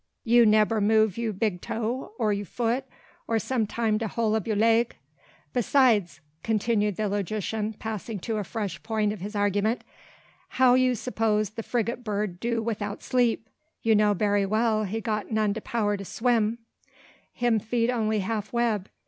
[0.23, 2.85] You nebber move you big toe, or you foot,
[3.27, 4.95] or some time de whole ob you leg?
[5.53, 6.09] Beside,"
[6.41, 9.83] continued the logician, passing to a fresh point of his argument,
[10.57, 13.47] "how you s'pose de frigate bird do 'idout sleep?
[13.83, 16.57] You know berry well he not got de power to swim,
[17.31, 18.89] him feet only half web.